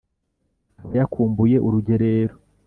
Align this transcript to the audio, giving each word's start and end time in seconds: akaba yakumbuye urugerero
akaba 0.73 0.95
yakumbuye 1.01 1.57
urugerero 1.67 2.35